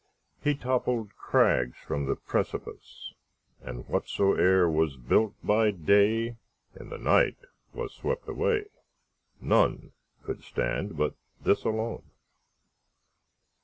He 0.43 0.55
toppled 0.55 1.15
crags 1.15 1.77
from 1.77 2.07
the 2.07 2.15
precipice, 2.15 3.13
And 3.61 3.85
whatsoe'er 3.87 4.67
was 4.67 4.97
built 4.97 5.35
by 5.43 5.71
dayIn 5.71 6.35
the 6.73 6.97
night 6.97 7.37
was 7.71 7.93
swept 7.93 8.27
away:None 8.27 9.91
could 10.23 10.41
stand 10.43 10.97
but 10.97 11.13
this 11.43 11.63
alone. 11.63 12.09